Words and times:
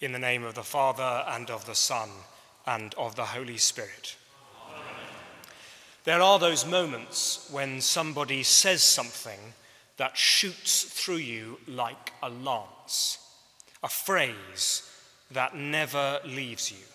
In 0.00 0.12
the 0.12 0.18
name 0.20 0.44
of 0.44 0.54
the 0.54 0.62
Father, 0.62 1.24
and 1.26 1.50
of 1.50 1.66
the 1.66 1.74
Son, 1.74 2.08
and 2.68 2.94
of 2.94 3.16
the 3.16 3.24
Holy 3.24 3.56
Spirit. 3.56 4.14
There 6.04 6.22
are 6.22 6.38
those 6.38 6.64
moments 6.64 7.48
when 7.50 7.80
somebody 7.80 8.44
says 8.44 8.80
something 8.80 9.40
that 9.96 10.16
shoots 10.16 10.84
through 10.84 11.16
you 11.16 11.58
like 11.66 12.12
a 12.22 12.30
lance, 12.30 13.18
a 13.82 13.88
phrase 13.88 14.88
that 15.32 15.56
never 15.56 16.20
leaves 16.24 16.70
you. 16.70 16.86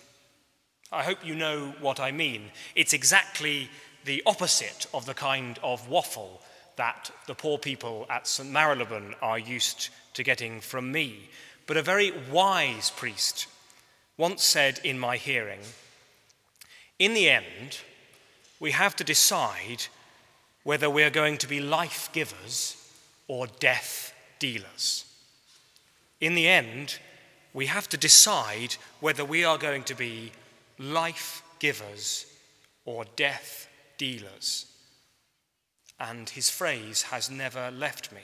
I 0.90 1.04
hope 1.04 1.26
you 1.26 1.36
know 1.36 1.74
what 1.82 2.00
I 2.00 2.12
mean. 2.12 2.52
It's 2.74 2.94
exactly 2.94 3.70
the 4.06 4.24
opposite 4.26 4.88
of 4.94 5.06
the 5.06 5.14
kind 5.14 5.60
of 5.62 5.90
waffle 5.90 6.42
that 6.78 7.12
the 7.28 7.36
poor 7.36 7.58
people 7.58 8.06
at 8.10 8.28
St. 8.28 8.50
Marylebone 8.50 9.14
are 9.22 9.38
used 9.38 9.90
to 10.14 10.24
getting 10.24 10.62
from 10.62 10.90
me. 10.90 11.30
But 11.66 11.77
a 11.77 11.82
very 11.82 12.11
wise 12.32 12.89
priest 12.89 13.48
once 14.18 14.43
said 14.43 14.79
in 14.84 15.00
my 15.00 15.18
hearing 15.18 15.61
In 17.00 17.14
the 17.14 17.29
end, 17.29 17.79
we 18.60 18.71
have 18.71 18.96
to 18.97 19.04
decide 19.04 19.86
whether 20.64 20.89
we 20.89 21.04
are 21.04 21.10
going 21.10 21.38
to 21.38 21.47
be 21.47 21.60
life 21.60 22.10
givers 22.14 22.78
or 23.28 23.47
death 23.60 24.14
dealers. 24.39 25.05
In 26.21 26.36
the 26.36 26.47
end, 26.47 27.00
we 27.54 27.66
have 27.66 27.89
to 27.89 27.97
decide 27.97 28.75
whether 29.00 29.25
we 29.25 29.43
are 29.43 29.57
going 29.57 29.83
to 29.83 29.96
be 29.96 30.32
life 30.80 31.43
givers 31.60 32.25
or 32.86 33.05
death 33.16 33.67
dealers. 33.97 34.66
And 36.00 36.30
his 36.30 36.50
phrase 36.50 37.03
has 37.03 37.30
never 37.30 37.72
left 37.72 38.11
me. 38.11 38.22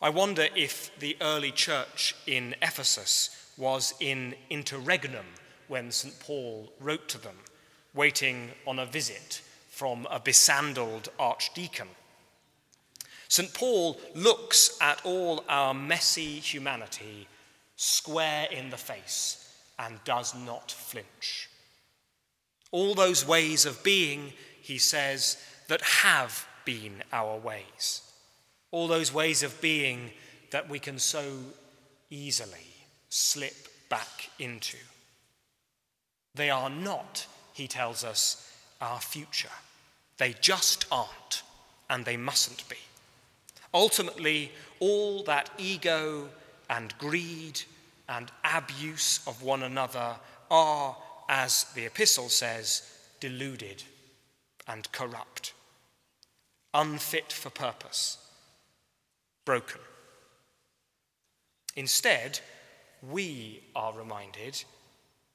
I 0.00 0.10
wonder 0.10 0.46
if 0.54 0.96
the 1.00 1.16
early 1.20 1.50
church 1.50 2.14
in 2.24 2.54
Ephesus 2.62 3.50
was 3.56 3.94
in 3.98 4.36
interregnum 4.48 5.26
when 5.66 5.90
St. 5.90 6.20
Paul 6.20 6.72
wrote 6.78 7.08
to 7.08 7.18
them, 7.18 7.34
waiting 7.94 8.52
on 8.64 8.78
a 8.78 8.86
visit 8.86 9.42
from 9.68 10.06
a 10.08 10.20
besandaled 10.20 11.08
archdeacon. 11.18 11.88
St. 13.26 13.52
Paul 13.52 13.98
looks 14.14 14.78
at 14.80 15.04
all 15.04 15.44
our 15.48 15.74
messy 15.74 16.38
humanity 16.38 17.26
square 17.74 18.46
in 18.52 18.70
the 18.70 18.76
face 18.76 19.52
and 19.80 19.98
does 20.04 20.32
not 20.32 20.70
flinch. 20.70 21.50
All 22.70 22.94
those 22.94 23.26
ways 23.26 23.66
of 23.66 23.82
being, 23.82 24.32
he 24.62 24.78
says, 24.78 25.38
that 25.66 25.82
have 25.82 26.46
been 26.64 27.02
our 27.12 27.36
ways 27.36 28.07
all 28.70 28.86
those 28.86 29.12
ways 29.12 29.42
of 29.42 29.60
being 29.60 30.10
that 30.50 30.68
we 30.68 30.78
can 30.78 30.98
so 30.98 31.22
easily 32.10 32.66
slip 33.08 33.68
back 33.88 34.30
into. 34.38 34.76
They 36.34 36.50
are 36.50 36.70
not, 36.70 37.26
he 37.54 37.66
tells 37.66 38.04
us, 38.04 38.52
our 38.80 39.00
future. 39.00 39.48
They 40.18 40.34
just 40.40 40.86
aren't, 40.90 41.42
and 41.88 42.04
they 42.04 42.16
mustn't 42.16 42.68
be. 42.68 42.76
Ultimately, 43.72 44.52
all 44.80 45.22
that 45.24 45.50
ego 45.58 46.28
and 46.70 46.96
greed 46.98 47.60
and 48.08 48.30
abuse 48.44 49.20
of 49.26 49.42
one 49.42 49.62
another 49.62 50.16
are, 50.50 50.96
as 51.28 51.64
the 51.74 51.86
epistle 51.86 52.28
says, 52.28 52.82
deluded 53.20 53.82
and 54.66 54.90
corrupt, 54.92 55.52
unfit 56.72 57.32
for 57.32 57.50
purpose 57.50 58.18
broken. 59.48 59.80
Instead, 61.74 62.38
we 63.00 63.62
are 63.74 63.96
reminded 63.96 64.62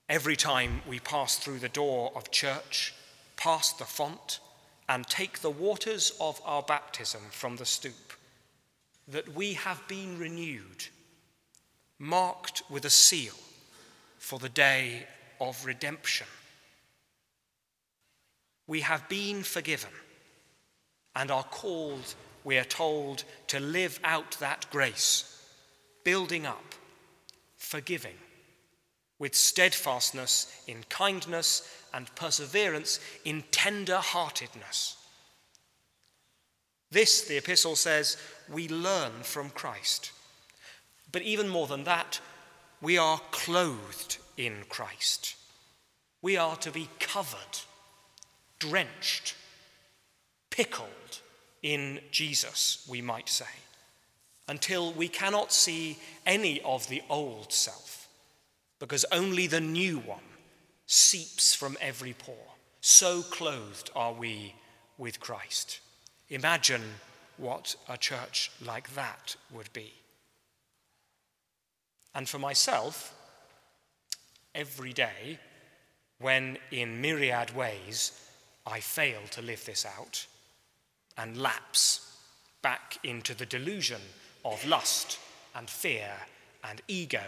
every 0.07 0.35
time 0.35 0.83
we 0.87 0.99
pass 0.99 1.37
through 1.37 1.57
the 1.57 1.67
door 1.67 2.11
of 2.15 2.29
church, 2.29 2.93
past 3.37 3.79
the 3.79 3.85
font, 3.85 4.39
and 4.87 5.07
take 5.07 5.39
the 5.39 5.49
waters 5.49 6.13
of 6.21 6.39
our 6.45 6.61
baptism 6.61 7.21
from 7.31 7.55
the 7.55 7.65
stoop, 7.65 8.13
that 9.07 9.33
we 9.33 9.53
have 9.53 9.81
been 9.87 10.19
renewed, 10.19 10.85
marked 11.97 12.61
with 12.69 12.85
a 12.85 12.91
seal 12.91 13.39
for 14.19 14.37
the 14.37 14.49
day 14.49 15.07
of 15.41 15.65
redemption. 15.65 16.27
We 18.67 18.81
have 18.81 19.09
been 19.09 19.41
forgiven 19.41 19.95
and 21.15 21.31
are 21.31 21.45
called 21.45 22.13
we 22.43 22.57
are 22.57 22.63
told 22.63 23.23
to 23.47 23.59
live 23.59 23.99
out 24.03 24.31
that 24.39 24.65
grace, 24.69 25.43
building 26.03 26.45
up, 26.45 26.75
forgiving, 27.57 28.15
with 29.19 29.35
steadfastness 29.35 30.63
in 30.67 30.83
kindness 30.89 31.69
and 31.93 32.13
perseverance 32.15 32.99
in 33.23 33.43
tender 33.51 33.97
heartedness. 33.97 34.97
This, 36.91 37.21
the 37.21 37.37
epistle 37.37 37.75
says, 37.75 38.17
we 38.51 38.67
learn 38.67 39.11
from 39.23 39.49
Christ. 39.49 40.11
But 41.11 41.23
even 41.23 41.47
more 41.49 41.67
than 41.67 41.85
that, 41.85 42.19
we 42.81 42.97
are 42.97 43.21
clothed 43.31 44.17
in 44.37 44.65
Christ. 44.69 45.35
We 46.21 46.37
are 46.37 46.55
to 46.57 46.71
be 46.71 46.89
covered, 46.99 47.59
drenched, 48.59 49.35
pickled 50.49 51.21
in 51.63 52.01
Jesus, 52.11 52.85
we 52.89 53.01
might 53.01 53.29
say, 53.29 53.45
until 54.47 54.91
we 54.91 55.07
cannot 55.07 55.53
see 55.53 55.97
any 56.25 56.61
of 56.61 56.87
the 56.89 57.01
old 57.09 57.51
self, 57.51 58.09
because 58.79 59.05
only 59.11 59.47
the 59.47 59.61
new 59.61 59.97
one 59.99 60.19
seeps 60.85 61.55
from 61.55 61.77
every 61.79 62.13
pore. 62.13 62.35
So 62.81 63.21
clothed 63.21 63.89
are 63.95 64.13
we 64.13 64.53
with 64.97 65.21
Christ. 65.21 65.79
Imagine 66.29 66.83
what 67.37 67.75
a 67.87 67.97
church 67.97 68.51
like 68.63 68.93
that 68.95 69.37
would 69.51 69.71
be. 69.71 69.93
And 72.13 72.27
for 72.27 72.39
myself, 72.39 73.15
every 74.53 74.91
day, 74.91 75.39
when 76.19 76.57
in 76.71 77.01
myriad 77.01 77.55
ways 77.55 78.11
I 78.65 78.81
fail 78.81 79.21
to 79.31 79.41
live 79.41 79.65
this 79.65 79.85
out, 79.85 80.27
and 81.17 81.37
lapse 81.37 82.17
back 82.61 82.97
into 83.03 83.35
the 83.35 83.45
delusion 83.45 84.01
of 84.45 84.65
lust 84.65 85.19
and 85.55 85.69
fear 85.69 86.11
and 86.63 86.81
ego 86.87 87.23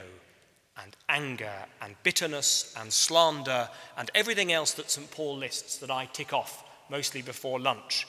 and 0.81 0.96
anger 1.07 1.53
and 1.81 1.96
bitterness 2.03 2.73
and 2.79 2.91
slander 2.91 3.69
and 3.97 4.12
everything 4.16 4.51
else 4.51 4.73
that 4.73 4.91
St. 4.91 5.09
Paul 5.12 5.38
lists 5.38 5.78
that 5.78 5.91
I 5.91 6.06
tick 6.06 6.34
off 6.34 6.63
mostly 6.90 7.22
before 7.22 7.59
lunch. 7.59 8.07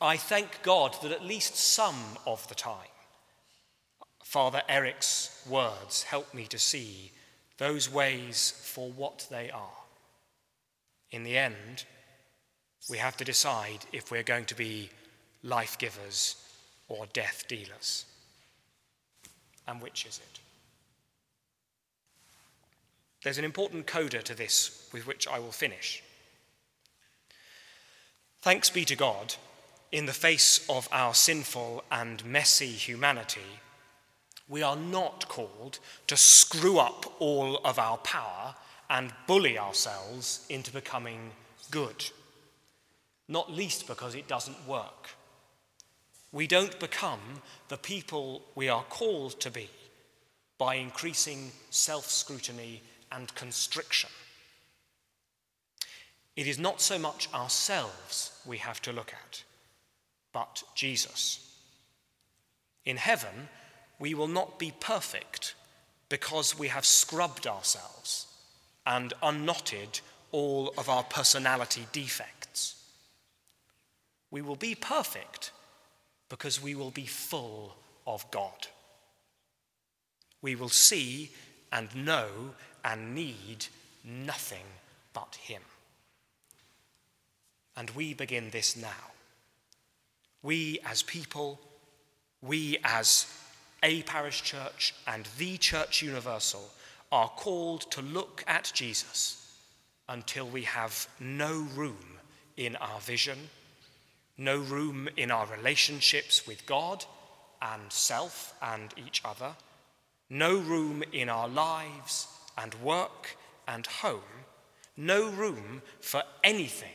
I 0.00 0.16
thank 0.16 0.62
God 0.62 0.96
that 1.02 1.12
at 1.12 1.24
least 1.24 1.56
some 1.56 2.18
of 2.26 2.46
the 2.48 2.54
time, 2.54 2.76
Father 4.22 4.62
Eric's 4.68 5.44
words 5.48 6.04
help 6.04 6.32
me 6.32 6.46
to 6.46 6.58
see 6.58 7.12
those 7.58 7.92
ways 7.92 8.52
for 8.64 8.90
what 8.90 9.26
they 9.30 9.50
are. 9.50 9.82
In 11.10 11.24
the 11.24 11.36
end, 11.36 11.84
we 12.90 12.98
have 12.98 13.16
to 13.16 13.24
decide 13.24 13.78
if 13.92 14.10
we're 14.10 14.22
going 14.22 14.44
to 14.46 14.54
be 14.54 14.90
life 15.42 15.78
givers 15.78 16.36
or 16.88 17.06
death 17.12 17.44
dealers. 17.48 18.04
And 19.66 19.80
which 19.80 20.04
is 20.04 20.18
it? 20.18 20.40
There's 23.22 23.38
an 23.38 23.44
important 23.44 23.86
coda 23.86 24.20
to 24.22 24.34
this 24.34 24.88
with 24.92 25.06
which 25.06 25.28
I 25.28 25.38
will 25.38 25.52
finish. 25.52 26.02
Thanks 28.40 28.70
be 28.70 28.84
to 28.86 28.96
God, 28.96 29.36
in 29.92 30.06
the 30.06 30.12
face 30.12 30.66
of 30.68 30.88
our 30.90 31.14
sinful 31.14 31.84
and 31.92 32.24
messy 32.24 32.66
humanity, 32.66 33.60
we 34.48 34.62
are 34.62 34.74
not 34.74 35.28
called 35.28 35.78
to 36.08 36.16
screw 36.16 36.78
up 36.78 37.14
all 37.20 37.58
of 37.58 37.78
our 37.78 37.98
power 37.98 38.56
and 38.90 39.12
bully 39.28 39.56
ourselves 39.56 40.44
into 40.48 40.72
becoming 40.72 41.30
good 41.70 42.10
not 43.32 43.50
least 43.50 43.86
because 43.86 44.14
it 44.14 44.28
doesn't 44.28 44.68
work. 44.68 45.10
We 46.30 46.46
don't 46.46 46.78
become 46.78 47.42
the 47.68 47.76
people 47.76 48.42
we 48.54 48.68
are 48.68 48.84
called 48.84 49.40
to 49.40 49.50
be 49.50 49.68
by 50.58 50.76
increasing 50.76 51.50
self 51.70 52.08
scrutiny 52.10 52.82
and 53.10 53.34
constriction. 53.34 54.10
It 56.36 56.46
is 56.46 56.58
not 56.58 56.80
so 56.80 56.98
much 56.98 57.28
ourselves 57.34 58.40
we 58.46 58.58
have 58.58 58.80
to 58.82 58.92
look 58.92 59.12
at, 59.12 59.42
but 60.32 60.62
Jesus. 60.74 61.54
In 62.84 62.96
heaven, 62.96 63.48
we 63.98 64.14
will 64.14 64.28
not 64.28 64.58
be 64.58 64.72
perfect 64.80 65.54
because 66.08 66.58
we 66.58 66.68
have 66.68 66.84
scrubbed 66.84 67.46
ourselves 67.46 68.26
and 68.86 69.12
unknotted 69.22 70.00
all 70.32 70.72
of 70.76 70.88
our 70.88 71.04
personality 71.04 71.86
defects. 71.92 72.41
We 74.32 74.42
will 74.42 74.56
be 74.56 74.74
perfect 74.74 75.52
because 76.28 76.60
we 76.60 76.74
will 76.74 76.90
be 76.90 77.06
full 77.06 77.76
of 78.06 78.28
God. 78.32 78.66
we 80.42 80.56
will 80.56 80.68
see 80.68 81.30
and 81.70 81.94
know 81.94 82.26
and 82.84 83.14
need 83.14 83.66
nothing 84.04 84.66
but 85.14 85.36
Him. 85.36 85.62
And 87.76 87.88
we 87.90 88.12
begin 88.12 88.50
this 88.50 88.76
now. 88.76 89.12
We 90.42 90.80
as 90.84 91.02
people, 91.02 91.60
we 92.42 92.76
as 92.84 93.26
a 93.82 94.02
parish 94.02 94.42
church 94.42 94.94
and 95.06 95.26
the 95.38 95.56
church 95.56 96.02
universal 96.02 96.68
are 97.10 97.28
called 97.28 97.90
to 97.92 98.02
look 98.02 98.42
at 98.46 98.72
Jesus 98.74 99.56
until 100.08 100.46
we 100.46 100.62
have 100.62 101.08
no 101.20 101.66
room 101.74 102.18
in 102.56 102.76
our 102.76 103.00
vision, 103.00 103.38
no 104.36 104.58
room 104.58 105.08
in 105.16 105.30
our 105.30 105.46
relationships 105.46 106.46
with 106.46 106.66
God 106.66 107.04
and 107.60 107.92
self 107.92 108.54
and 108.62 108.92
each 108.96 109.22
other, 109.24 109.54
no 110.28 110.56
room 110.56 111.02
in 111.12 111.28
our 111.28 111.48
lives 111.48 112.26
and 112.56 112.74
work 112.76 113.36
and 113.68 113.86
home, 113.86 114.46
no 114.96 115.28
room 115.30 115.82
for 116.00 116.22
anything 116.42 116.88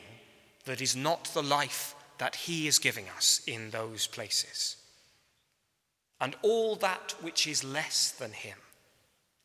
that 0.64 0.80
is 0.80 0.94
not 0.94 1.24
the 1.34 1.42
life 1.42 1.94
that 2.18 2.34
He 2.34 2.66
is 2.66 2.78
giving 2.78 3.08
us 3.16 3.40
in 3.46 3.70
those 3.70 4.06
places. 4.06 4.76
And 6.20 6.34
all 6.42 6.74
that 6.76 7.14
which 7.20 7.46
is 7.46 7.64
less 7.64 8.10
than 8.10 8.32
Him, 8.32 8.58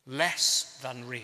less 0.06 0.78
than 0.82 1.06
real, 1.06 1.22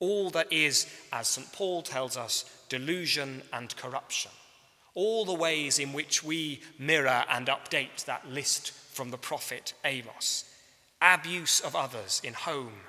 all 0.00 0.30
that 0.30 0.52
is, 0.52 0.88
as 1.12 1.28
St. 1.28 1.52
Paul 1.52 1.82
tells 1.82 2.16
us, 2.16 2.44
delusion 2.68 3.40
and 3.52 3.76
corruption, 3.76 4.32
all 4.94 5.24
the 5.24 5.32
ways 5.32 5.78
in 5.78 5.92
which 5.92 6.22
we 6.22 6.60
mirror 6.78 7.24
and 7.30 7.46
update 7.46 8.04
that 8.04 8.28
list 8.28 8.72
from 8.72 9.10
the 9.10 9.18
prophet 9.18 9.74
Amos, 9.84 10.44
abuse 11.00 11.60
of 11.60 11.74
others 11.74 12.20
in 12.24 12.34
home 12.34 12.80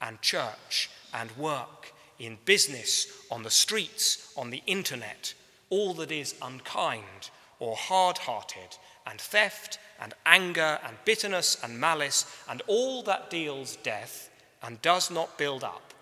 and 0.00 0.20
church 0.20 0.90
and 1.14 1.30
work, 1.36 1.92
in 2.18 2.38
business, 2.44 3.06
on 3.30 3.42
the 3.42 3.50
streets, 3.50 4.32
on 4.36 4.50
the 4.50 4.62
internet, 4.66 5.34
all 5.70 5.94
that 5.94 6.12
is 6.12 6.34
unkind 6.42 7.30
or 7.58 7.76
hard 7.76 8.18
hearted, 8.18 8.76
and 9.06 9.20
theft 9.20 9.78
and 10.00 10.14
anger 10.26 10.78
and 10.84 10.96
bitterness 11.04 11.56
and 11.62 11.78
malice, 11.78 12.26
and 12.48 12.60
all 12.66 13.02
that 13.04 13.30
deals 13.30 13.76
death 13.76 14.30
and 14.62 14.82
does 14.82 15.10
not 15.10 15.38
build 15.38 15.62
up, 15.64 15.94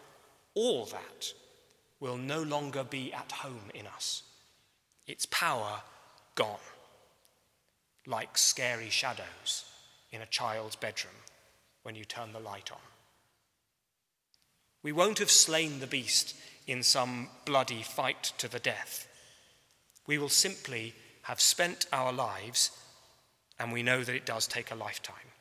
all 0.55 0.87
that 0.87 1.33
will 2.01 2.17
no 2.17 2.43
longer 2.43 2.83
be 2.83 3.13
at 3.13 3.31
home 3.31 3.71
in 3.75 3.87
us. 3.87 4.23
Its 5.11 5.27
power 5.27 5.81
gone, 6.37 6.69
like 8.07 8.39
scary 8.39 8.91
shadows 8.91 9.65
in 10.13 10.23
a 10.23 10.27
child's 10.27 10.77
bedroom 10.77 11.17
when 11.83 11.97
you 11.97 12.05
turn 12.05 12.33
the 12.33 12.39
light 12.39 12.71
on. 12.71 12.79
We 14.85 14.93
won't 14.93 15.19
have 15.19 15.29
slain 15.29 15.81
the 15.81 15.89
beast 15.89 16.37
in 16.69 16.85
some 16.85 17.29
bloody 17.45 17.83
fight 17.83 18.33
to 18.39 18.47
the 18.47 18.61
death. 18.61 19.09
We 20.07 20.17
will 20.17 20.29
simply 20.29 20.95
have 21.23 21.41
spent 21.41 21.87
our 21.93 22.13
lives, 22.13 22.71
and 23.59 23.73
we 23.73 23.83
know 23.83 24.05
that 24.05 24.15
it 24.15 24.25
does 24.25 24.47
take 24.47 24.71
a 24.71 24.77
lifetime, 24.77 25.33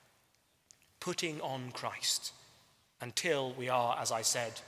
putting 1.00 1.40
on 1.42 1.70
Christ 1.74 2.34
until 3.02 3.54
we 3.54 3.70
are, 3.70 4.00
as 4.02 4.12
I 4.12 4.24
said, 4.24 4.62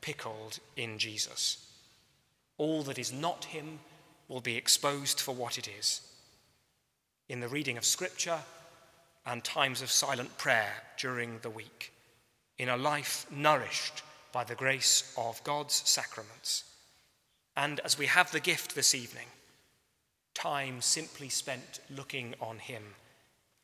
pickled 0.00 0.60
in 0.76 0.98
Jesus. 0.98 1.58
All 2.56 2.84
that 2.84 3.00
is 3.00 3.12
not 3.12 3.46
Him 3.46 3.80
will 4.28 4.40
be 4.40 4.56
exposed 4.56 5.20
for 5.20 5.34
what 5.34 5.58
it 5.58 5.68
is. 5.78 6.00
In 7.28 7.40
the 7.40 7.48
reading 7.48 7.78
of 7.78 7.84
Scripture 7.84 8.38
and 9.26 9.42
times 9.42 9.82
of 9.82 9.90
silent 9.90 10.36
prayer 10.38 10.72
during 10.98 11.38
the 11.40 11.50
week, 11.50 11.92
in 12.58 12.68
a 12.68 12.76
life 12.76 13.26
nourished 13.30 14.02
by 14.32 14.44
the 14.44 14.54
grace 14.54 15.14
of 15.16 15.42
God's 15.44 15.74
sacraments. 15.74 16.64
And 17.56 17.80
as 17.80 17.98
we 17.98 18.06
have 18.06 18.30
the 18.30 18.40
gift 18.40 18.74
this 18.74 18.94
evening, 18.94 19.26
time 20.34 20.80
simply 20.80 21.28
spent 21.28 21.80
looking 21.88 22.34
on 22.40 22.58
Him 22.58 22.82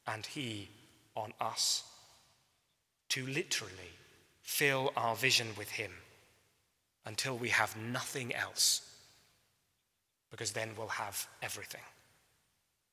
and 0.07 0.25
He 0.25 0.69
on 1.17 1.33
us, 1.41 1.85
to 3.11 3.27
literally 3.27 3.93
fill 4.43 4.93
our 4.97 5.17
vision 5.17 5.49
with 5.59 5.71
Him 5.71 5.91
until 7.05 7.37
we 7.37 7.49
have 7.49 7.77
nothing 7.77 8.35
else, 8.35 8.90
because 10.31 10.53
then 10.53 10.71
we'll 10.77 10.89
have 10.89 11.27
everything. 11.43 11.83